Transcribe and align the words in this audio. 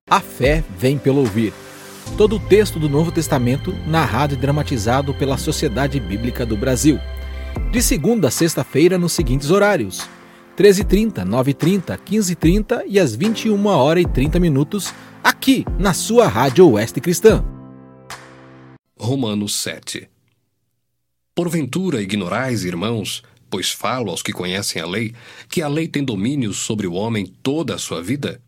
A 0.09 0.21
fé 0.21 0.63
vem 0.79 0.97
pelo 0.97 1.19
ouvir. 1.19 1.51
Todo 2.17 2.37
o 2.37 2.39
texto 2.39 2.79
do 2.79 2.87
Novo 2.87 3.11
Testamento 3.11 3.75
narrado 3.85 4.35
e 4.35 4.37
dramatizado 4.37 5.13
pela 5.13 5.37
Sociedade 5.37 5.99
Bíblica 5.99 6.45
do 6.45 6.55
Brasil. 6.55 6.97
De 7.71 7.81
segunda 7.81 8.29
a 8.29 8.31
sexta-feira 8.31 8.97
nos 8.97 9.11
seguintes 9.11 9.51
horários: 9.51 10.07
13h30, 10.57 11.25
9h30, 11.25 11.99
15h30 11.99 12.83
e 12.87 12.97
às 12.99 13.13
21 13.13 13.65
horas 13.65 14.03
e 14.03 14.07
30 14.07 14.39
minutos, 14.39 14.93
aqui 15.21 15.65
na 15.77 15.93
sua 15.93 16.25
Rádio 16.27 16.71
Oeste 16.71 17.01
Cristã. 17.01 17.43
Romanos 19.07 19.55
7 19.55 20.09
Porventura 21.33 22.01
ignorais, 22.01 22.65
irmãos, 22.65 23.23
pois 23.49 23.71
falo 23.71 24.11
aos 24.11 24.21
que 24.21 24.33
conhecem 24.33 24.81
a 24.81 24.85
lei, 24.85 25.15
que 25.47 25.61
a 25.61 25.69
lei 25.69 25.87
tem 25.87 26.03
domínio 26.03 26.51
sobre 26.51 26.87
o 26.87 26.93
homem 26.93 27.25
toda 27.41 27.75
a 27.75 27.77
sua 27.77 28.03
vida? 28.03 28.41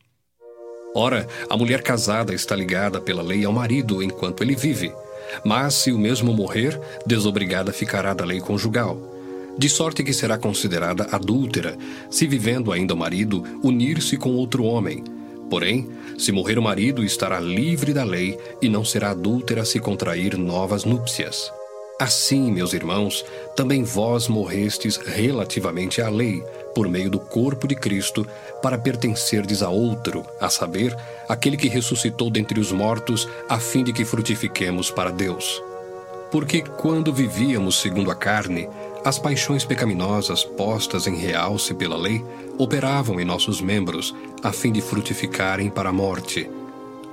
Ora, 0.94 1.26
a 1.49 1.55
mulher 1.55 1.82
casada 1.82 2.34
está 2.34 2.58
ligada 2.58 2.99
pela 2.99 3.22
lei 3.22 3.45
ao 3.45 3.54
marido 3.54 4.04
enquanto 4.04 4.44
ele 4.44 4.54
vive, 4.54 4.91
mas 5.45 5.76
se 5.76 5.94
o 5.94 5.98
mesmo 5.98 6.34
morrer, 6.34 6.77
desobrigada 7.05 7.71
ficará 7.71 8.13
da 8.13 8.26
lei 8.26 8.41
conjugal. 8.41 8.99
De 9.57 9.70
sorte 9.70 10.04
que 10.04 10.12
será 10.12 10.38
considerada 10.38 11.07
adúltera, 11.10 11.77
se 12.12 12.27
vivendo 12.27 12.73
ainda 12.73 12.94
o 12.94 12.98
marido, 12.98 13.46
unir-se 13.63 14.18
com 14.18 14.32
outro 14.35 14.66
homem. 14.66 15.05
Porém, 15.49 15.89
se 16.17 16.31
morrer 16.31 16.59
o 16.59 16.62
marido, 16.62 17.03
estará 17.03 17.39
livre 17.39 17.94
da 17.94 18.03
lei 18.03 18.38
e 18.62 18.70
não 18.70 18.85
será 18.85 19.09
adúltera 19.09 19.66
se 19.66 19.80
contrair 19.80 20.38
novas 20.38 20.85
núpcias. 20.85 21.52
Assim, 21.99 22.49
meus 22.49 22.71
irmãos, 22.71 23.26
também 23.57 23.84
vós 23.84 24.29
morrestes 24.29 24.96
relativamente 24.96 26.01
à 26.01 26.09
lei, 26.09 26.41
por 26.74 26.87
meio 26.87 27.09
do 27.09 27.20
corpo 27.20 27.68
de 27.68 27.76
Cristo, 27.76 28.26
para 28.62 28.77
pertencerdes 28.77 29.62
a 29.62 29.70
outro, 29.70 30.26
a 30.40 30.49
saber, 30.49 30.96
aquele 31.27 31.57
que 31.57 31.68
ressuscitou 31.68 32.29
dentre 32.29 32.57
os 32.57 32.71
mortos, 32.71 33.27
a 33.49 33.59
fim 33.59 33.84
de 33.84 33.91
que 33.91 34.05
frutifiquemos 34.05 34.90
para 34.90 35.12
Deus. 35.12 35.62
Porque 36.31 36.62
quando 36.62 37.12
vivíamos 37.12 37.81
segundo 37.81 38.12
a 38.12 38.15
carne, 38.15 38.70
as 39.04 39.18
paixões 39.18 39.64
pecaminosas 39.64 40.44
postas 40.44 41.08
em 41.08 41.16
realce 41.16 41.74
pela 41.74 41.96
lei 41.96 42.24
operavam 42.58 43.20
em 43.20 43.26
nossos 43.26 43.62
membros, 43.62 44.14
a 44.44 44.52
fim 44.52 44.72
de 44.72 44.82
frutificarem 44.82 45.70
para 45.70 45.90
a 45.90 45.94
morte. 45.94 46.50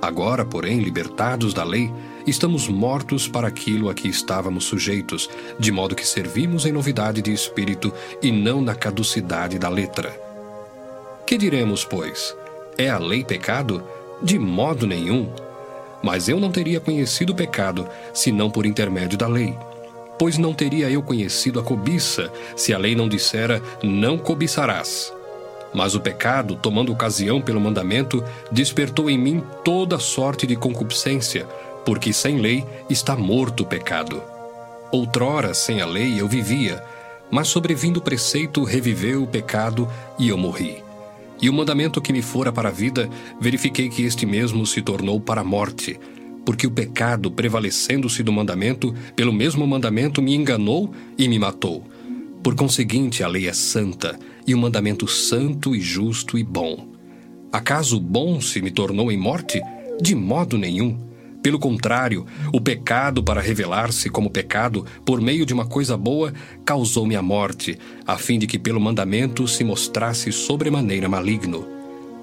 Agora, 0.01 0.45
porém, 0.45 0.79
libertados 0.79 1.53
da 1.53 1.63
lei, 1.63 1.91
estamos 2.25 2.67
mortos 2.67 3.27
para 3.27 3.47
aquilo 3.47 3.89
a 3.89 3.93
que 3.93 4.07
estávamos 4.07 4.65
sujeitos, 4.65 5.29
de 5.57 5.71
modo 5.71 5.95
que 5.95 6.05
servimos 6.05 6.65
em 6.65 6.71
novidade 6.71 7.21
de 7.21 7.33
espírito 7.33 7.91
e 8.21 8.31
não 8.31 8.61
na 8.61 8.75
caducidade 8.75 9.57
da 9.57 9.69
letra. 9.69 10.15
Que 11.25 11.37
diremos, 11.37 11.83
pois? 11.83 12.35
É 12.77 12.89
a 12.89 12.99
lei 12.99 13.23
pecado? 13.23 13.83
De 14.21 14.37
modo 14.37 14.85
nenhum. 14.85 15.31
Mas 16.03 16.29
eu 16.29 16.39
não 16.39 16.51
teria 16.51 16.79
conhecido 16.79 17.33
o 17.33 17.35
pecado, 17.35 17.87
senão 18.13 18.51
por 18.51 18.65
intermédio 18.65 19.17
da 19.17 19.27
lei. 19.27 19.55
Pois 20.19 20.37
não 20.37 20.53
teria 20.53 20.89
eu 20.89 21.01
conhecido 21.01 21.59
a 21.59 21.63
cobiça, 21.63 22.31
se 22.55 22.73
a 22.73 22.77
lei 22.77 22.95
não 22.95 23.07
dissera: 23.07 23.61
não 23.83 24.17
cobiçarás. 24.17 25.13
Mas 25.73 25.95
o 25.95 25.99
pecado, 25.99 26.55
tomando 26.55 26.91
ocasião 26.91 27.41
pelo 27.41 27.61
mandamento, 27.61 28.23
despertou 28.51 29.09
em 29.09 29.17
mim 29.17 29.43
toda 29.63 29.99
sorte 29.99 30.47
de 30.47 30.55
concupiscência, 30.55 31.45
porque 31.85 32.11
sem 32.11 32.37
lei 32.37 32.65
está 32.89 33.15
morto 33.15 33.63
o 33.63 33.65
pecado. 33.65 34.21
Outrora, 34.91 35.53
sem 35.53 35.81
a 35.81 35.85
lei, 35.85 36.19
eu 36.19 36.27
vivia, 36.27 36.81
mas 37.29 37.49
sobrevindo 37.49 37.99
o 37.99 38.03
preceito, 38.03 38.63
reviveu 38.63 39.23
o 39.23 39.27
pecado 39.27 39.87
e 40.17 40.29
eu 40.29 40.37
morri. 40.37 40.83
E 41.41 41.49
o 41.49 41.53
mandamento 41.53 42.01
que 42.01 42.13
me 42.13 42.21
fora 42.21 42.51
para 42.51 42.69
a 42.69 42.71
vida, 42.71 43.09
verifiquei 43.39 43.89
que 43.89 44.03
este 44.03 44.25
mesmo 44.25 44.65
se 44.65 44.81
tornou 44.81 45.19
para 45.19 45.41
a 45.41 45.43
morte, 45.43 45.99
porque 46.47 46.65
o 46.65 46.71
pecado, 46.71 47.29
prevalecendo-se 47.29 48.23
do 48.23 48.31
mandamento, 48.31 48.95
pelo 49.17 49.33
mesmo 49.33 49.67
mandamento 49.67 50.21
me 50.21 50.33
enganou 50.33 50.93
e 51.17 51.27
me 51.27 51.37
matou. 51.37 51.83
Por 52.41 52.55
conseguinte, 52.55 53.21
a 53.21 53.27
lei 53.27 53.49
é 53.49 53.53
santa, 53.53 54.17
e 54.47 54.55
o 54.55 54.57
mandamento 54.57 55.09
santo 55.09 55.75
e 55.75 55.81
justo 55.81 56.37
e 56.37 56.45
bom. 56.45 56.87
Acaso 57.51 57.99
bom 57.99 58.39
se 58.39 58.61
me 58.61 58.71
tornou 58.71 59.11
em 59.11 59.17
morte? 59.17 59.61
De 60.01 60.15
modo 60.15 60.57
nenhum. 60.57 60.97
Pelo 61.43 61.59
contrário, 61.59 62.25
o 62.53 62.61
pecado, 62.61 63.21
para 63.21 63.41
revelar-se 63.41 64.09
como 64.09 64.29
pecado, 64.29 64.85
por 65.03 65.19
meio 65.19 65.45
de 65.45 65.53
uma 65.53 65.65
coisa 65.65 65.97
boa, 65.97 66.33
causou-me 66.63 67.17
a 67.17 67.21
morte, 67.21 67.77
a 68.05 68.17
fim 68.17 68.39
de 68.39 68.47
que 68.47 68.57
pelo 68.57 68.79
mandamento 68.79 69.49
se 69.49 69.65
mostrasse 69.65 70.31
sobremaneira 70.31 71.09
maligno. 71.09 71.67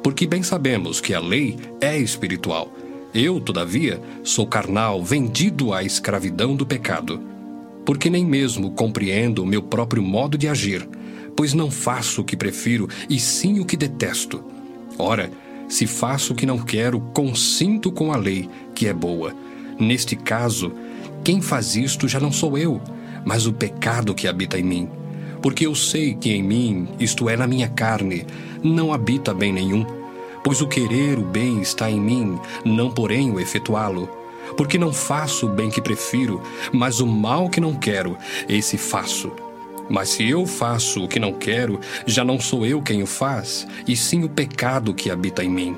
Porque 0.03 0.27
bem 0.27 0.43
sabemos 0.43 0.99
que 0.99 1.13
a 1.13 1.21
lei 1.21 1.59
é 1.79 1.99
espiritual. 1.99 2.73
Eu, 3.15 3.41
todavia, 3.41 4.01
sou 4.23 4.47
carnal, 4.47 5.03
vendido 5.03 5.73
à 5.73 5.85
escravidão 5.85 6.57
do 6.57 6.67
pecado. 6.67 7.21
Porque 7.87 8.11
nem 8.11 8.25
mesmo 8.25 8.73
compreendo 8.73 9.43
o 9.43 9.47
meu 9.47 9.63
próprio 9.63 10.03
modo 10.03 10.37
de 10.37 10.49
agir 10.49 10.89
pois 11.37 11.53
não 11.53 11.71
faço 11.71 12.21
o 12.21 12.25
que 12.25 12.37
prefiro, 12.37 12.89
e 13.09 13.19
sim 13.19 13.61
o 13.61 13.65
que 13.65 13.77
detesto. 13.77 14.43
Ora, 14.99 15.31
se 15.69 15.87
faço 15.87 16.33
o 16.33 16.37
que 16.37 16.47
não 16.47 16.59
quero, 16.59 17.01
consinto 17.13 17.91
com 17.91 18.13
a 18.13 18.17
lei, 18.17 18.49
que 18.75 18.87
é 18.87 18.93
boa. 18.93 19.35
Neste 19.79 20.15
caso, 20.15 20.73
quem 21.25 21.41
faz 21.41 21.75
isto 21.75 22.07
já 22.07 22.21
não 22.21 22.31
sou 22.31 22.57
eu, 22.57 22.81
mas 23.25 23.47
o 23.47 23.53
pecado 23.53 24.15
que 24.15 24.29
habita 24.29 24.59
em 24.59 24.63
mim. 24.63 24.89
Porque 25.43 25.67
eu 25.67 25.75
sei 25.75 26.15
que 26.15 26.33
em 26.33 26.43
mim, 26.43 26.89
isto 26.99 27.29
é, 27.29 27.37
na 27.37 27.47
minha 27.47 27.69
carne, 27.69 28.25
não 28.63 28.93
habita 28.93 29.35
bem 29.35 29.53
nenhum. 29.53 29.85
Pois 30.45 30.61
o 30.61 30.69
querer 30.69 31.19
o 31.19 31.23
bem 31.23 31.63
está 31.63 31.91
em 31.91 31.99
mim, 31.99 32.39
não 32.65 32.91
porém 32.91 33.31
o 33.33 33.41
efetuá-lo. 33.41 34.09
Porque 34.59 34.77
não 34.77 34.93
faço 34.93 35.47
o 35.47 35.49
bem 35.49 35.71
que 35.71 35.81
prefiro, 35.81 36.43
mas 36.71 37.01
o 37.01 37.07
mal 37.07 37.49
que 37.49 37.61
não 37.61 37.75
quero, 37.75 38.17
esse 38.47 38.77
faço. 38.77 39.33
Mas 39.89 40.11
se 40.11 40.29
eu 40.29 40.47
faço 40.47 41.05
o 41.05 41.09
que 41.09 41.19
não 41.19 41.33
quero, 41.33 41.81
já 42.07 42.25
não 42.25 42.39
sou 42.39 42.65
eu 42.65 42.83
quem 42.83 43.03
o 43.03 43.07
faz, 43.07 43.67
e 43.89 43.97
sim 43.97 44.23
o 44.23 44.29
pecado 44.29 44.95
que 44.95 45.11
habita 45.11 45.43
em 45.43 45.49
mim. 45.49 45.77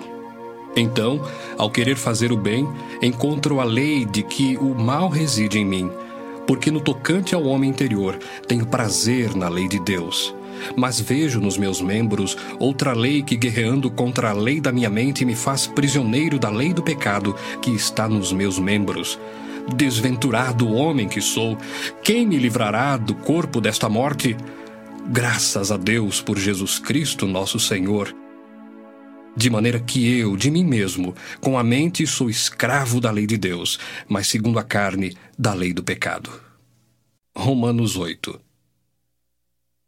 Então, 0.77 1.23
ao 1.57 1.71
querer 1.71 1.97
fazer 1.97 2.33
o 2.33 2.37
bem, 2.37 2.69
encontro 3.01 3.61
a 3.61 3.65
lei 3.65 4.05
de 4.05 4.23
que 4.23 4.59
o 4.59 4.75
mal 4.75 5.09
reside 5.09 5.59
em 5.59 5.65
mim, 5.65 5.91
porque 6.47 6.71
no 6.71 6.81
tocante 6.81 7.35
ao 7.35 7.45
homem 7.45 7.71
interior 7.71 8.19
tenho 8.47 8.67
prazer 8.67 9.35
na 9.35 9.49
lei 9.49 9.69
de 9.69 9.79
Deus. 9.81 10.35
Mas 10.77 11.01
vejo 11.01 11.41
nos 11.41 11.57
meus 11.57 11.81
membros 11.81 12.37
outra 12.59 12.93
lei 12.93 13.23
que, 13.23 13.37
guerreando 13.37 13.91
contra 13.91 14.31
a 14.31 14.33
lei 14.33 14.61
da 14.61 14.73
minha 14.73 14.91
mente, 14.91 15.25
me 15.25 15.35
faz 15.35 15.67
prisioneiro 15.67 16.39
da 16.39 16.51
lei 16.51 16.73
do 16.73 16.83
pecado 16.83 17.35
que 17.61 17.71
está 17.71 18.09
nos 18.09 18.33
meus 18.33 18.59
membros. 18.59 19.19
Desventurado 19.75 20.73
homem 20.73 21.09
que 21.09 21.21
sou, 21.21 21.59
quem 22.03 22.27
me 22.27 22.39
livrará 22.39 22.97
do 22.97 23.15
corpo 23.15 23.61
desta 23.61 23.89
morte? 23.89 24.37
Graças 25.09 25.73
a 25.73 25.77
Deus 25.77 26.21
por 26.21 26.39
Jesus 26.39 26.79
Cristo, 26.79 27.27
nosso 27.27 27.59
Senhor. 27.59 28.15
De 29.37 29.51
maneira 29.51 29.79
que 29.79 30.19
eu, 30.19 30.37
de 30.37 30.51
mim 30.51 30.65
mesmo, 30.65 31.15
com 31.41 31.59
a 31.59 31.63
mente 31.63 32.07
sou 32.07 32.31
escravo 32.31 33.01
da 33.01 33.11
lei 33.11 33.27
de 33.27 33.37
Deus, 33.37 33.79
mas 34.09 34.29
segundo 34.29 34.59
a 34.59 34.63
carne, 34.63 35.17
da 35.39 35.53
lei 35.53 35.73
do 35.73 35.83
pecado. 35.83 36.31
Romanos 37.37 37.97
8 37.97 38.46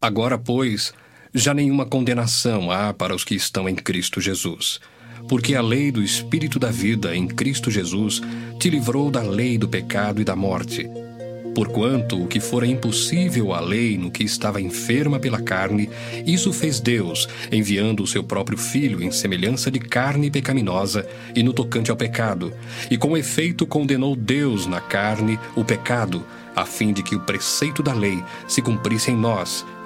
Agora, 0.00 0.38
pois, 0.38 0.92
já 1.34 1.52
nenhuma 1.52 1.84
condenação 1.84 2.70
há 2.70 2.94
para 2.94 3.14
os 3.14 3.24
que 3.24 3.34
estão 3.34 3.68
em 3.68 3.74
Cristo 3.74 4.20
Jesus 4.20 4.80
porque 5.26 5.54
a 5.54 5.62
lei 5.62 5.90
do 5.90 6.02
Espírito 6.02 6.58
da 6.58 6.70
vida 6.70 7.16
em 7.16 7.26
Cristo 7.26 7.70
Jesus 7.70 8.20
te 8.58 8.70
livrou 8.70 9.10
da 9.10 9.22
lei 9.22 9.58
do 9.58 9.68
pecado 9.68 10.20
e 10.20 10.24
da 10.24 10.36
morte. 10.36 10.88
Porquanto 11.54 12.22
o 12.22 12.28
que 12.28 12.38
fora 12.38 12.66
impossível 12.66 13.52
à 13.52 13.60
lei 13.60 13.98
no 13.98 14.10
que 14.12 14.22
estava 14.22 14.60
enferma 14.60 15.18
pela 15.18 15.40
carne, 15.40 15.90
isso 16.24 16.52
fez 16.52 16.78
Deus, 16.78 17.28
enviando 17.50 18.02
o 18.02 18.06
seu 18.06 18.22
próprio 18.22 18.56
Filho 18.56 19.02
em 19.02 19.10
semelhança 19.10 19.70
de 19.70 19.80
carne 19.80 20.30
pecaminosa 20.30 21.06
e 21.34 21.42
no 21.42 21.52
tocante 21.52 21.90
ao 21.90 21.96
pecado, 21.96 22.52
e 22.90 22.96
com 22.96 23.16
efeito 23.16 23.66
condenou 23.66 24.14
Deus 24.14 24.66
na 24.66 24.80
carne 24.80 25.38
o 25.56 25.64
pecado, 25.64 26.24
a 26.54 26.64
fim 26.64 26.92
de 26.92 27.02
que 27.02 27.16
o 27.16 27.20
preceito 27.20 27.82
da 27.82 27.92
lei 27.92 28.22
se 28.46 28.62
cumprisse 28.62 29.10
em 29.10 29.16
nós, 29.16 29.66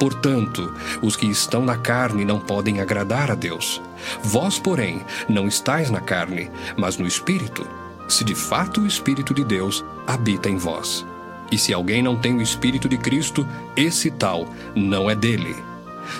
Portanto, 0.00 0.72
os 1.02 1.14
que 1.14 1.26
estão 1.26 1.62
na 1.62 1.76
carne 1.76 2.24
não 2.24 2.40
podem 2.40 2.80
agradar 2.80 3.30
a 3.30 3.34
Deus. 3.34 3.82
Vós, 4.22 4.58
porém, 4.58 5.02
não 5.28 5.46
estáis 5.46 5.90
na 5.90 6.00
carne, 6.00 6.50
mas 6.74 6.96
no 6.96 7.06
Espírito, 7.06 7.68
se 8.08 8.24
de 8.24 8.34
fato 8.34 8.80
o 8.80 8.86
Espírito 8.86 9.34
de 9.34 9.44
Deus 9.44 9.84
habita 10.06 10.48
em 10.48 10.56
vós. 10.56 11.06
E 11.52 11.58
se 11.58 11.74
alguém 11.74 12.02
não 12.02 12.16
tem 12.16 12.34
o 12.34 12.40
Espírito 12.40 12.88
de 12.88 12.96
Cristo, 12.96 13.46
esse 13.76 14.10
tal 14.10 14.48
não 14.74 15.10
é 15.10 15.14
dele. 15.14 15.54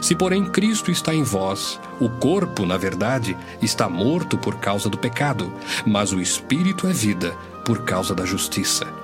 Se, 0.02 0.14
porém, 0.14 0.44
Cristo 0.44 0.90
está 0.90 1.14
em 1.14 1.22
vós, 1.22 1.80
o 1.98 2.10
corpo, 2.10 2.66
na 2.66 2.76
verdade, 2.76 3.34
está 3.62 3.88
morto 3.88 4.36
por 4.36 4.56
causa 4.56 4.90
do 4.90 4.98
pecado, 4.98 5.50
mas 5.86 6.12
o 6.12 6.20
Espírito 6.20 6.86
é 6.86 6.92
vida 6.92 7.34
por 7.64 7.82
causa 7.82 8.14
da 8.14 8.26
justiça. 8.26 8.99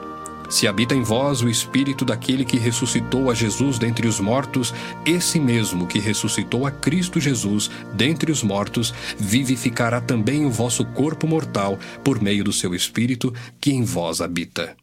Se 0.49 0.67
habita 0.67 0.95
em 0.95 1.03
vós 1.03 1.43
o 1.43 1.49
Espírito 1.49 2.05
daquele 2.05 2.45
que 2.45 2.59
ressuscitou 2.59 3.31
a 3.31 3.35
Jesus 3.35 3.79
dentre 3.79 4.07
os 4.07 4.21
mortos, 4.21 4.73
esse 5.05 5.41
mesmo 5.41 5.87
que 5.87 5.99
ressuscitou 5.99 6.67
a 6.67 6.71
Cristo 6.71 7.21
Jesus 7.21 7.71
dentre 7.95 8.31
os 8.31 8.43
mortos, 8.43 8.95
vivificará 9.19 10.01
também 10.01 10.45
o 10.45 10.51
vosso 10.51 10.85
corpo 10.85 11.27
mortal 11.27 11.79
por 12.05 12.21
meio 12.23 12.45
do 12.45 12.53
seu 12.53 12.75
Espírito 12.75 13.35
que 13.61 13.73
em 13.73 13.83
vós 13.83 14.21
habita. 14.21 14.77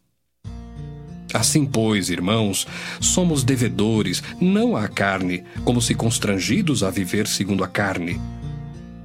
Assim, 1.34 1.66
pois, 1.66 2.10
irmãos, 2.10 2.68
somos 3.02 3.44
devedores, 3.44 4.22
não 4.40 4.76
à 4.76 4.88
carne, 4.88 5.44
como 5.66 5.82
se 5.82 5.96
constrangidos 5.96 6.84
a 6.84 6.92
viver 6.92 7.28
segundo 7.28 7.64
a 7.64 7.68
carne. 7.68 8.22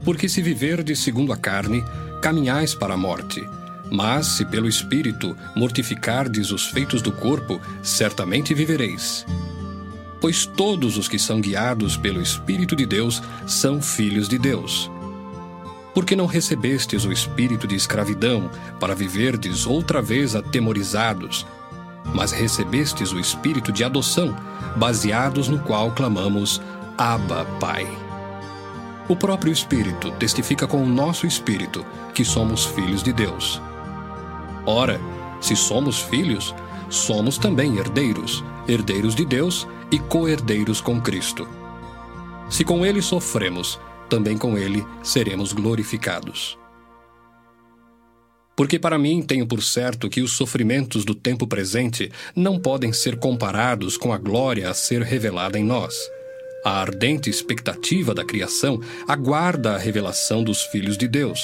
Porque 0.05 0.28
se 0.28 0.43
viverdes 0.43 0.99
segundo 0.99 1.32
a 1.32 1.37
carne, 1.38 1.82
caminhais 2.20 2.75
para 2.75 2.94
a 2.94 2.99
morte. 2.99 3.40
Mas, 3.90 4.26
se 4.26 4.44
pelo 4.44 4.69
Espírito 4.69 5.37
mortificardes 5.55 6.50
os 6.50 6.67
feitos 6.67 7.00
do 7.00 7.11
corpo, 7.11 7.61
certamente 7.82 8.55
vivereis. 8.55 9.25
Pois 10.20 10.46
todos 10.46 10.96
os 10.96 11.08
que 11.08 11.19
são 11.19 11.40
guiados 11.40 11.96
pelo 11.96 12.20
Espírito 12.20 12.75
de 12.75 12.85
Deus 12.85 13.23
são 13.46 13.81
filhos 13.81 14.29
de 14.29 14.38
Deus. 14.38 14.90
Porque 15.94 16.14
não 16.14 16.26
recebestes 16.26 17.05
o 17.05 17.12
espírito 17.12 17.67
de 17.67 17.75
escravidão, 17.75 18.50
para 18.79 18.94
viverdes 18.94 19.67
outra 19.67 20.00
vez 20.00 20.37
atemorizados, 20.37 21.46
mas 22.14 22.32
recebestes 22.32 23.12
o 23.12 23.19
espírito 23.19 23.73
de 23.73 23.84
adoção, 23.84 24.37
baseados 24.76 25.49
no 25.49 25.58
qual 25.58 25.93
clamamos: 25.93 26.61
Abba, 26.96 27.44
Pai. 27.58 27.87
O 29.08 29.17
próprio 29.17 29.52
Espírito 29.52 30.11
testifica 30.12 30.67
com 30.67 30.82
o 30.82 30.87
nosso 30.87 31.26
espírito 31.26 31.84
que 32.14 32.25
somos 32.25 32.67
filhos 32.67 33.02
de 33.02 33.12
Deus. 33.12 33.61
Ora, 34.70 35.00
se 35.41 35.56
somos 35.56 35.99
filhos, 35.99 36.55
somos 36.91 37.38
também 37.38 37.79
herdeiros, 37.79 38.44
herdeiros 38.69 39.15
de 39.15 39.25
Deus 39.25 39.67
e 39.91 39.99
co-herdeiros 39.99 40.79
com 40.79 41.00
Cristo. 41.00 41.49
Se 42.50 42.65
com 42.65 42.85
ele 42.85 43.00
sofremos, 43.00 43.81
também 44.11 44.37
com 44.37 44.59
ele 44.59 44.85
seremos 45.03 45.55
glorificados. 45.55 46.59
Porque 48.55 48.79
para 48.79 48.99
mim 48.99 49.23
tenho 49.23 49.47
por 49.47 49.62
certo 49.62 50.06
que 50.11 50.20
os 50.20 50.32
sofrimentos 50.32 51.03
do 51.03 51.15
tempo 51.15 51.47
presente 51.47 52.12
não 52.37 52.61
podem 52.61 52.93
ser 52.93 53.17
comparados 53.19 53.97
com 53.97 54.12
a 54.12 54.19
glória 54.19 54.69
a 54.69 54.75
ser 54.75 55.00
revelada 55.00 55.59
em 55.59 55.65
nós. 55.65 55.94
A 56.62 56.79
ardente 56.79 57.31
expectativa 57.31 58.12
da 58.12 58.23
criação 58.23 58.82
aguarda 59.09 59.76
a 59.76 59.79
revelação 59.79 60.44
dos 60.44 60.61
filhos 60.61 60.99
de 60.99 61.09
Deus 61.09 61.41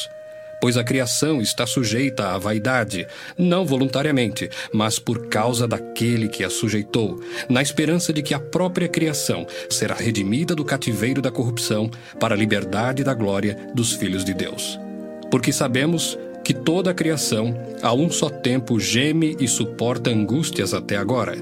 pois 0.65 0.79
a 0.79 0.83
criação 0.83 1.43
está 1.43 1.67
sujeita 1.67 2.29
à 2.29 2.39
vaidade, 2.39 3.07
não 3.37 3.67
voluntariamente, 3.67 4.49
mas 4.73 4.99
por 4.99 5.27
causa 5.27 5.69
daquele 5.69 6.27
que 6.27 6.43
a 6.43 6.49
sujeitou, 6.49 7.21
na 7.51 7.61
esperança 7.61 8.15
de 8.15 8.23
que 8.23 8.33
a 8.33 8.41
própria 8.41 8.89
criação 8.89 9.47
será 9.69 9.95
redimida 9.95 10.55
do 10.55 10.65
cativeiro 10.65 11.21
da 11.21 11.31
corrupção 11.31 11.91
para 12.19 12.35
a 12.35 12.39
liberdade 12.39 13.05
da 13.05 13.13
glória 13.13 13.59
dos 13.75 13.93
filhos 13.93 14.25
de 14.25 14.33
Deus. 14.33 14.81
Porque 15.31 15.53
sabemos 15.53 16.19
que 16.43 16.55
toda 16.55 16.93
a 16.93 16.95
criação, 16.95 17.55
a 17.83 17.93
um 17.93 18.11
só 18.11 18.31
tempo, 18.31 18.81
geme 18.81 19.37
e 19.39 19.47
suporta 19.47 20.09
angústias 20.09 20.73
até 20.73 20.97
agora 20.97 21.37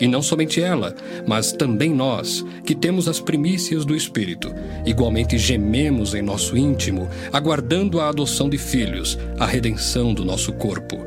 e 0.00 0.06
não 0.06 0.22
somente 0.22 0.60
ela, 0.60 0.94
mas 1.26 1.52
também 1.52 1.92
nós, 1.92 2.44
que 2.64 2.74
temos 2.74 3.08
as 3.08 3.20
primícias 3.20 3.84
do 3.84 3.94
Espírito, 3.94 4.54
igualmente 4.86 5.36
gememos 5.38 6.14
em 6.14 6.22
nosso 6.22 6.56
íntimo, 6.56 7.08
aguardando 7.32 8.00
a 8.00 8.08
adoção 8.08 8.48
de 8.48 8.58
filhos, 8.58 9.18
a 9.38 9.46
redenção 9.46 10.14
do 10.14 10.24
nosso 10.24 10.52
corpo. 10.52 10.98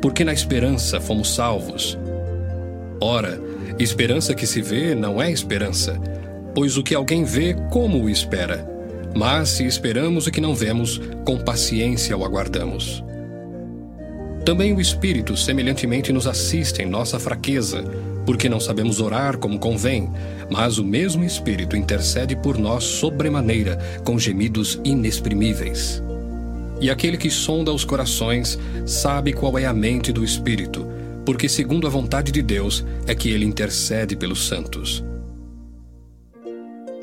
Porque 0.00 0.24
na 0.24 0.32
esperança 0.32 1.00
fomos 1.00 1.30
salvos. 1.34 1.98
Ora, 3.00 3.40
esperança 3.78 4.34
que 4.34 4.46
se 4.46 4.60
vê 4.60 4.94
não 4.94 5.20
é 5.20 5.30
esperança, 5.30 5.98
pois 6.54 6.76
o 6.76 6.82
que 6.82 6.94
alguém 6.94 7.24
vê, 7.24 7.54
como 7.70 8.02
o 8.02 8.10
espera? 8.10 8.66
Mas 9.14 9.48
se 9.50 9.64
esperamos 9.64 10.26
o 10.26 10.30
que 10.30 10.40
não 10.40 10.54
vemos, 10.54 11.00
com 11.24 11.38
paciência 11.38 12.16
o 12.16 12.24
aguardamos. 12.24 13.02
Também 14.46 14.72
o 14.72 14.80
Espírito 14.80 15.36
semelhantemente 15.36 16.12
nos 16.12 16.24
assiste 16.24 16.80
em 16.80 16.86
nossa 16.86 17.18
fraqueza, 17.18 17.82
porque 18.24 18.48
não 18.48 18.60
sabemos 18.60 19.00
orar 19.00 19.38
como 19.38 19.58
convém, 19.58 20.08
mas 20.48 20.78
o 20.78 20.84
mesmo 20.84 21.24
Espírito 21.24 21.76
intercede 21.76 22.36
por 22.36 22.56
nós 22.56 22.84
sobremaneira, 22.84 23.76
com 24.04 24.16
gemidos 24.16 24.80
inexprimíveis. 24.84 26.00
E 26.80 26.88
aquele 26.88 27.16
que 27.16 27.28
sonda 27.28 27.72
os 27.72 27.84
corações 27.84 28.56
sabe 28.86 29.32
qual 29.32 29.58
é 29.58 29.64
a 29.64 29.74
mente 29.74 30.12
do 30.12 30.22
Espírito, 30.22 30.86
porque, 31.24 31.48
segundo 31.48 31.88
a 31.88 31.90
vontade 31.90 32.30
de 32.30 32.40
Deus, 32.40 32.84
é 33.04 33.16
que 33.16 33.28
ele 33.28 33.44
intercede 33.44 34.14
pelos 34.14 34.46
santos. 34.46 35.02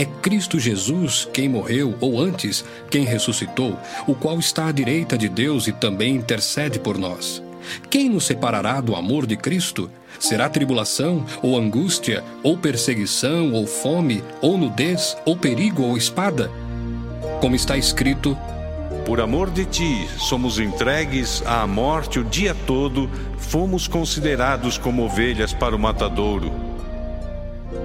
É 0.00 0.06
Cristo 0.06 0.58
Jesus 0.58 1.28
quem 1.30 1.46
morreu, 1.46 1.94
ou 2.00 2.18
antes, 2.18 2.64
quem 2.90 3.04
ressuscitou, 3.04 3.78
o 4.06 4.14
qual 4.14 4.38
está 4.38 4.68
à 4.68 4.72
direita 4.72 5.18
de 5.18 5.28
Deus 5.28 5.66
e 5.66 5.72
também 5.72 6.16
intercede 6.16 6.78
por 6.78 6.96
nós. 6.96 7.42
Quem 7.90 8.08
nos 8.08 8.24
separará 8.24 8.80
do 8.80 8.96
amor 8.96 9.26
de 9.26 9.36
Cristo? 9.36 9.90
Será 10.18 10.48
tribulação, 10.48 11.26
ou 11.42 11.54
angústia, 11.54 12.24
ou 12.42 12.56
perseguição, 12.56 13.52
ou 13.52 13.66
fome, 13.66 14.24
ou 14.40 14.56
nudez, 14.56 15.18
ou 15.26 15.36
perigo, 15.36 15.82
ou 15.82 15.98
espada? 15.98 16.50
Como 17.38 17.54
está 17.54 17.76
escrito: 17.76 18.34
Por 19.04 19.20
amor 19.20 19.50
de 19.50 19.66
ti, 19.66 20.08
somos 20.16 20.58
entregues 20.58 21.42
à 21.44 21.66
morte 21.66 22.18
o 22.18 22.24
dia 22.24 22.56
todo, 22.66 23.06
fomos 23.36 23.86
considerados 23.86 24.78
como 24.78 25.04
ovelhas 25.04 25.52
para 25.52 25.76
o 25.76 25.78
matadouro. 25.78 26.69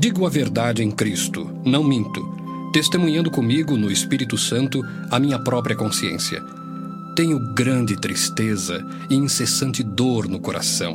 Digo 0.00 0.24
a 0.24 0.30
verdade 0.30 0.80
em 0.80 0.92
Cristo, 0.92 1.50
não 1.64 1.82
minto. 1.82 2.24
testemunhando 2.72 3.32
comigo 3.32 3.76
no 3.76 3.90
Espírito 3.90 4.38
Santo 4.38 4.80
a 5.10 5.18
minha 5.18 5.40
própria 5.40 5.74
consciência. 5.74 6.40
Tenho 7.16 7.52
grande 7.52 7.96
tristeza 7.96 8.86
e 9.10 9.16
incessante 9.16 9.82
dor 9.82 10.28
no 10.28 10.38
coração, 10.38 10.94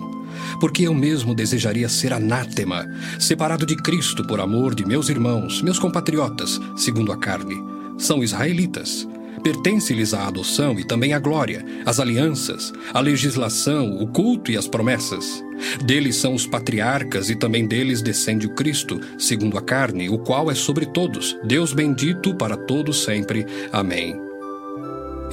porque 0.61 0.83
eu 0.83 0.93
mesmo 0.93 1.35
desejaria 1.35 1.89
ser 1.89 2.13
anátema, 2.13 2.85
separado 3.19 3.65
de 3.65 3.75
Cristo 3.75 4.25
por 4.25 4.39
amor 4.39 4.73
de 4.73 4.85
meus 4.85 5.09
irmãos, 5.09 5.61
meus 5.61 5.79
compatriotas, 5.79 6.61
segundo 6.77 7.11
a 7.11 7.17
carne. 7.17 7.61
São 7.97 8.23
israelitas. 8.23 9.05
Pertence-lhes 9.43 10.13
a 10.13 10.27
adoção 10.27 10.79
e 10.79 10.85
também 10.85 11.13
a 11.13 11.19
glória, 11.19 11.65
as 11.85 11.99
alianças, 11.99 12.71
a 12.93 12.99
legislação, 13.01 13.97
o 14.01 14.07
culto 14.07 14.49
e 14.49 14.57
as 14.57 14.67
promessas. 14.67 15.43
Deles 15.83 16.15
são 16.15 16.33
os 16.33 16.47
patriarcas 16.47 17.29
e 17.29 17.35
também 17.35 17.67
deles 17.67 18.01
descende 18.01 18.47
o 18.47 18.55
Cristo, 18.55 18.99
segundo 19.17 19.57
a 19.57 19.61
carne, 19.61 20.09
o 20.09 20.17
qual 20.17 20.49
é 20.49 20.55
sobre 20.55 20.85
todos, 20.85 21.37
Deus 21.43 21.73
bendito 21.73 22.33
para 22.35 22.55
todos 22.55 23.03
sempre. 23.03 23.45
Amém. 23.71 24.19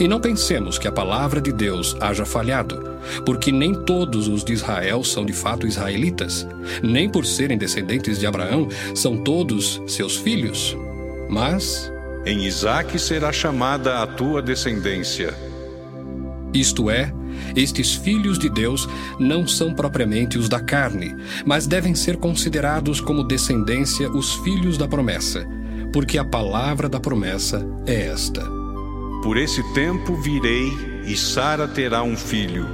E 0.00 0.08
não 0.08 0.18
pensemos 0.18 0.78
que 0.78 0.88
a 0.88 0.92
palavra 0.92 1.40
de 1.40 1.52
Deus 1.52 1.94
haja 2.00 2.24
falhado, 2.24 2.82
porque 3.26 3.52
nem 3.52 3.74
todos 3.84 4.28
os 4.28 4.42
de 4.42 4.54
Israel 4.54 5.04
são 5.04 5.26
de 5.26 5.32
fato 5.34 5.66
israelitas, 5.66 6.46
nem 6.82 7.08
por 7.08 7.26
serem 7.26 7.58
descendentes 7.58 8.18
de 8.18 8.26
Abraão 8.26 8.66
são 8.94 9.22
todos 9.22 9.80
seus 9.86 10.16
filhos. 10.16 10.74
Mas 11.28 11.92
em 12.24 12.44
Isaque 12.44 12.98
será 12.98 13.32
chamada 13.32 14.02
a 14.02 14.06
tua 14.06 14.42
descendência. 14.42 15.34
Isto 16.52 16.90
é, 16.90 17.12
estes 17.56 17.94
filhos 17.94 18.38
de 18.38 18.48
Deus 18.48 18.88
não 19.18 19.46
são 19.46 19.72
propriamente 19.72 20.38
os 20.38 20.48
da 20.48 20.60
carne, 20.60 21.16
mas 21.44 21.66
devem 21.66 21.94
ser 21.94 22.16
considerados 22.16 23.00
como 23.00 23.24
descendência 23.24 24.10
os 24.10 24.34
filhos 24.36 24.76
da 24.76 24.86
promessa, 24.86 25.46
porque 25.92 26.18
a 26.18 26.24
palavra 26.24 26.88
da 26.88 27.00
promessa 27.00 27.66
é 27.86 28.06
esta: 28.06 28.44
Por 29.22 29.36
esse 29.36 29.62
tempo 29.72 30.14
virei 30.16 30.70
e 31.06 31.16
Sara 31.16 31.66
terá 31.66 32.02
um 32.02 32.16
filho. 32.16 32.66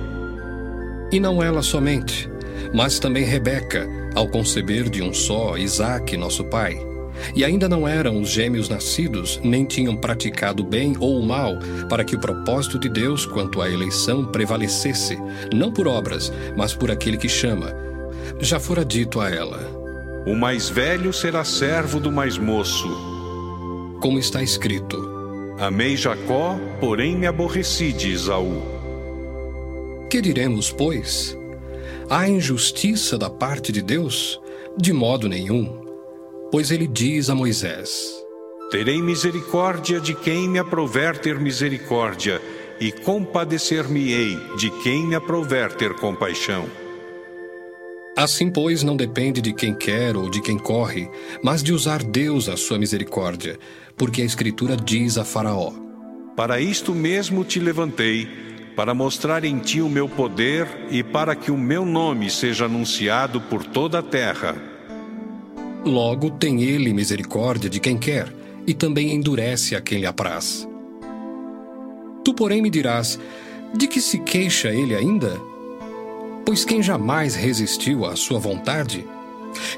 E 1.12 1.20
não 1.20 1.42
ela 1.42 1.62
somente, 1.62 2.28
mas 2.74 2.98
também 2.98 3.24
Rebeca, 3.24 3.88
ao 4.14 4.26
conceber 4.26 4.90
de 4.90 5.02
um 5.02 5.14
só 5.14 5.56
Isaque, 5.56 6.16
nosso 6.16 6.44
pai. 6.44 6.95
E 7.34 7.44
ainda 7.44 7.68
não 7.68 7.86
eram 7.86 8.20
os 8.20 8.28
gêmeos 8.28 8.68
nascidos, 8.68 9.40
nem 9.42 9.64
tinham 9.64 9.96
praticado 9.96 10.62
bem 10.62 10.94
ou 11.00 11.22
mal, 11.22 11.58
para 11.88 12.04
que 12.04 12.16
o 12.16 12.20
propósito 12.20 12.78
de 12.78 12.88
Deus 12.88 13.26
quanto 13.26 13.60
à 13.60 13.70
eleição 13.70 14.24
prevalecesse, 14.24 15.18
não 15.54 15.72
por 15.72 15.86
obras, 15.86 16.32
mas 16.56 16.74
por 16.74 16.90
aquele 16.90 17.16
que 17.16 17.28
chama. 17.28 17.74
Já 18.40 18.58
fora 18.60 18.84
dito 18.84 19.20
a 19.20 19.30
ela: 19.30 19.60
O 20.26 20.34
mais 20.34 20.68
velho 20.68 21.12
será 21.12 21.44
servo 21.44 22.00
do 22.00 22.10
mais 22.10 22.36
moço. 22.36 22.88
Como 24.00 24.18
está 24.18 24.42
escrito: 24.42 24.96
Amei 25.58 25.96
Jacó, 25.96 26.58
porém 26.80 27.16
me 27.16 27.26
aborreci 27.26 27.92
de 27.92 28.12
Esaú. 28.12 28.62
Que 30.10 30.20
diremos, 30.20 30.70
pois? 30.70 31.36
Há 32.08 32.28
injustiça 32.28 33.18
da 33.18 33.28
parte 33.28 33.72
de 33.72 33.82
Deus? 33.82 34.40
De 34.76 34.92
modo 34.92 35.28
nenhum. 35.28 35.85
Pois 36.50 36.70
ele 36.70 36.86
diz 36.86 37.28
a 37.28 37.34
Moisés: 37.34 38.12
Terei 38.70 39.02
misericórdia 39.02 40.00
de 40.00 40.14
quem 40.14 40.48
me 40.48 40.58
aprover 40.58 41.18
ter 41.18 41.38
misericórdia, 41.40 42.40
e 42.80 42.92
compadecer-me-ei 42.92 44.36
de 44.56 44.70
quem 44.82 45.06
me 45.06 45.14
aprover 45.14 45.72
ter 45.72 45.94
compaixão. 45.94 46.66
Assim, 48.16 48.50
pois, 48.50 48.82
não 48.82 48.96
depende 48.96 49.42
de 49.42 49.52
quem 49.52 49.74
quer 49.74 50.16
ou 50.16 50.30
de 50.30 50.40
quem 50.40 50.58
corre, 50.58 51.08
mas 51.42 51.62
de 51.62 51.72
usar 51.72 52.02
Deus 52.02 52.48
a 52.48 52.56
sua 52.56 52.78
misericórdia, 52.78 53.58
porque 53.96 54.22
a 54.22 54.24
Escritura 54.24 54.76
diz 54.76 55.18
a 55.18 55.24
Faraó: 55.24 55.72
Para 56.36 56.60
isto 56.60 56.94
mesmo 56.94 57.44
te 57.44 57.58
levantei, 57.58 58.28
para 58.76 58.94
mostrar 58.94 59.44
em 59.44 59.58
ti 59.58 59.80
o 59.80 59.88
meu 59.88 60.08
poder 60.08 60.66
e 60.90 61.02
para 61.02 61.34
que 61.34 61.50
o 61.50 61.58
meu 61.58 61.84
nome 61.84 62.30
seja 62.30 62.66
anunciado 62.66 63.40
por 63.40 63.64
toda 63.64 63.98
a 63.98 64.02
terra. 64.02 64.75
Logo 65.86 66.30
tem 66.32 66.62
ele 66.62 66.92
misericórdia 66.92 67.70
de 67.70 67.78
quem 67.78 67.96
quer, 67.96 68.34
e 68.66 68.74
também 68.74 69.14
endurece 69.14 69.76
a 69.76 69.80
quem 69.80 70.00
lhe 70.00 70.06
apraz. 70.06 70.68
Tu, 72.24 72.34
porém, 72.34 72.60
me 72.60 72.68
dirás: 72.68 73.20
de 73.72 73.86
que 73.86 74.00
se 74.00 74.18
queixa 74.18 74.70
ele 74.70 74.96
ainda? 74.96 75.40
Pois 76.44 76.64
quem 76.64 76.82
jamais 76.82 77.36
resistiu 77.36 78.04
à 78.04 78.16
sua 78.16 78.40
vontade? 78.40 79.06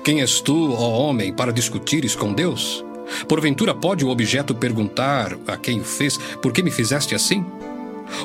Quem 0.03 0.23
és 0.23 0.41
tu, 0.41 0.73
ó 0.73 0.89
homem, 0.99 1.31
para 1.31 1.53
discutires 1.53 2.17
com 2.17 2.33
Deus? 2.33 2.83
Porventura 3.29 3.75
pode 3.75 4.03
o 4.03 4.09
objeto 4.09 4.55
perguntar 4.55 5.37
a 5.47 5.59
quem 5.59 5.79
o 5.79 5.85
fez: 5.85 6.17
por 6.41 6.55
que 6.55 6.63
me 6.63 6.71
fizeste 6.71 7.15
assim? 7.15 7.45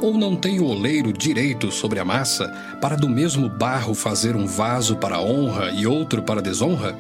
Ou 0.02 0.18
não 0.18 0.38
tem 0.38 0.62
o 0.62 0.68
oleiro 0.68 1.12
direito 1.12 1.70
sobre 1.70 2.00
a 2.00 2.06
massa 2.06 2.48
para 2.80 2.96
do 2.96 3.10
mesmo 3.10 3.50
barro 3.50 3.94
fazer 3.94 4.38
um 4.38 4.48
vaso 4.48 4.96
para 4.96 5.20
honra 5.20 5.70
e 5.72 5.86
outro 5.86 6.24
para 6.24 6.42
desonra? 6.42 6.98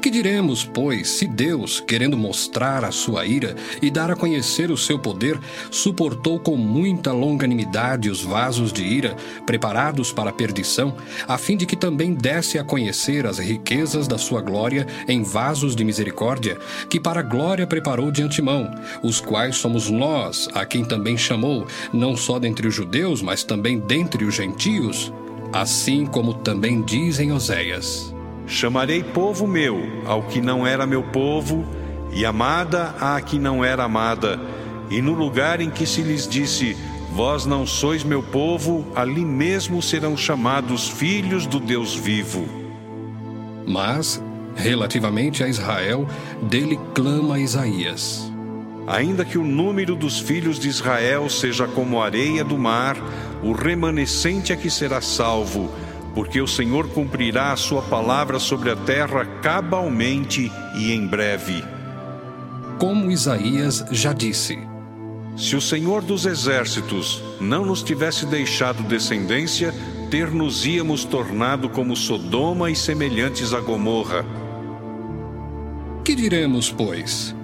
Que 0.00 0.10
diremos, 0.10 0.64
pois, 0.64 1.08
se 1.08 1.26
Deus, 1.26 1.80
querendo 1.80 2.16
mostrar 2.16 2.84
a 2.84 2.90
sua 2.90 3.26
ira 3.26 3.56
e 3.80 3.90
dar 3.90 4.10
a 4.10 4.16
conhecer 4.16 4.70
o 4.70 4.76
seu 4.76 4.98
poder, 4.98 5.38
suportou 5.70 6.38
com 6.38 6.56
muita 6.56 7.12
longanimidade 7.12 8.10
os 8.10 8.22
vasos 8.22 8.72
de 8.72 8.82
ira 8.82 9.16
preparados 9.44 10.12
para 10.12 10.30
a 10.30 10.32
perdição, 10.32 10.96
a 11.26 11.38
fim 11.38 11.56
de 11.56 11.66
que 11.66 11.76
também 11.76 12.14
desse 12.14 12.58
a 12.58 12.64
conhecer 12.64 13.26
as 13.26 13.38
riquezas 13.38 14.06
da 14.06 14.18
sua 14.18 14.40
glória 14.40 14.86
em 15.08 15.22
vasos 15.22 15.74
de 15.74 15.84
misericórdia, 15.84 16.58
que 16.88 17.00
para 17.00 17.20
a 17.20 17.22
glória 17.22 17.66
preparou 17.66 18.10
de 18.10 18.22
antemão, 18.22 18.70
os 19.02 19.20
quais 19.20 19.56
somos 19.56 19.90
nós, 19.90 20.48
a 20.54 20.64
quem 20.64 20.84
também 20.84 21.16
chamou, 21.16 21.66
não 21.92 22.16
só 22.16 22.38
dentre 22.38 22.66
os 22.66 22.74
judeus, 22.74 23.22
mas 23.22 23.42
também 23.44 23.78
dentre 23.78 24.24
os 24.24 24.34
gentios? 24.34 25.12
Assim 25.52 26.06
como 26.06 26.34
também 26.34 26.82
dizem 26.82 27.32
Oséias. 27.32 28.15
Chamarei 28.46 29.02
povo 29.02 29.46
meu 29.46 29.80
ao 30.06 30.22
que 30.22 30.40
não 30.40 30.66
era 30.66 30.86
meu 30.86 31.02
povo, 31.02 31.66
e 32.12 32.24
amada 32.24 32.94
à 33.00 33.20
que 33.20 33.38
não 33.38 33.64
era 33.64 33.84
amada, 33.84 34.40
e 34.88 35.02
no 35.02 35.12
lugar 35.12 35.60
em 35.60 35.68
que 35.68 35.84
se 35.84 36.00
lhes 36.00 36.28
disse: 36.28 36.76
Vós 37.12 37.44
não 37.44 37.66
sois 37.66 38.04
meu 38.04 38.22
povo, 38.22 38.86
ali 38.94 39.24
mesmo 39.24 39.82
serão 39.82 40.16
chamados 40.16 40.88
filhos 40.88 41.44
do 41.44 41.58
Deus 41.58 41.94
vivo. 41.94 42.46
Mas, 43.66 44.22
relativamente 44.54 45.42
a 45.42 45.48
Israel, 45.48 46.06
dele 46.42 46.78
clama 46.94 47.40
Isaías. 47.40 48.32
Ainda 48.86 49.24
que 49.24 49.36
o 49.36 49.42
número 49.42 49.96
dos 49.96 50.20
filhos 50.20 50.60
de 50.60 50.68
Israel 50.68 51.28
seja 51.28 51.66
como 51.66 52.00
a 52.00 52.04
areia 52.04 52.44
do 52.44 52.56
mar, 52.56 52.96
o 53.42 53.50
remanescente 53.50 54.52
é 54.52 54.56
que 54.56 54.70
será 54.70 55.00
salvo 55.00 55.68
porque 56.16 56.40
o 56.40 56.46
Senhor 56.46 56.88
cumprirá 56.88 57.52
a 57.52 57.56
sua 57.56 57.82
palavra 57.82 58.38
sobre 58.38 58.70
a 58.70 58.74
terra 58.74 59.26
cabalmente 59.42 60.50
e 60.74 60.90
em 60.90 61.06
breve. 61.06 61.62
Como 62.78 63.10
Isaías 63.10 63.84
já 63.90 64.14
disse: 64.14 64.58
Se 65.36 65.54
o 65.54 65.60
Senhor 65.60 66.00
dos 66.00 66.24
exércitos 66.24 67.22
não 67.38 67.66
nos 67.66 67.82
tivesse 67.82 68.24
deixado 68.24 68.82
descendência, 68.84 69.74
ter-nos-íamos 70.10 71.04
tornado 71.04 71.68
como 71.68 71.94
Sodoma 71.94 72.70
e 72.70 72.74
semelhantes 72.74 73.52
a 73.52 73.60
Gomorra. 73.60 74.24
Que 76.02 76.14
diremos, 76.14 76.70
pois? 76.70 77.36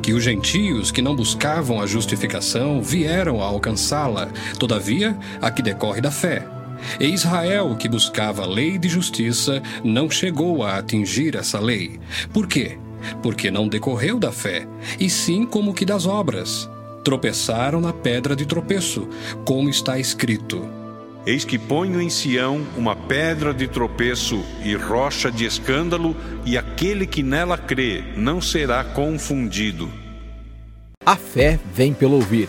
Que 0.00 0.14
os 0.14 0.24
gentios 0.24 0.90
que 0.90 1.02
não 1.02 1.14
buscavam 1.14 1.78
a 1.78 1.86
justificação 1.86 2.80
vieram 2.80 3.42
a 3.42 3.44
alcançá-la, 3.44 4.28
todavia, 4.58 5.14
a 5.42 5.50
que 5.50 5.60
decorre 5.60 6.00
da 6.00 6.10
fé. 6.10 6.63
E 7.00 7.06
Israel, 7.06 7.76
que 7.76 7.88
buscava 7.88 8.46
lei 8.46 8.78
de 8.78 8.88
justiça, 8.88 9.62
não 9.82 10.10
chegou 10.10 10.62
a 10.62 10.78
atingir 10.78 11.36
essa 11.36 11.58
lei. 11.58 11.98
Por 12.32 12.46
quê? 12.46 12.78
Porque 13.22 13.50
não 13.50 13.68
decorreu 13.68 14.18
da 14.18 14.32
fé, 14.32 14.66
e 14.98 15.10
sim 15.10 15.44
como 15.44 15.74
que 15.74 15.84
das 15.84 16.06
obras. 16.06 16.68
Tropeçaram 17.04 17.80
na 17.80 17.92
pedra 17.92 18.34
de 18.34 18.46
tropeço, 18.46 19.08
como 19.44 19.68
está 19.68 19.98
escrito. 19.98 20.66
Eis 21.26 21.44
que 21.44 21.58
ponho 21.58 22.00
em 22.00 22.10
Sião 22.10 22.66
uma 22.76 22.94
pedra 22.94 23.52
de 23.52 23.66
tropeço 23.66 24.44
e 24.62 24.74
rocha 24.74 25.30
de 25.30 25.44
escândalo, 25.44 26.16
e 26.44 26.56
aquele 26.56 27.06
que 27.06 27.22
nela 27.22 27.56
crê 27.56 28.02
não 28.16 28.40
será 28.40 28.84
confundido. 28.84 29.90
A 31.04 31.16
fé 31.16 31.58
vem 31.74 31.92
pelo 31.92 32.14
ouvir 32.14 32.48